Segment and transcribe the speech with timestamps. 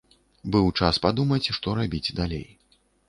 [0.53, 2.45] Быў час падумаць, што рабіць далей.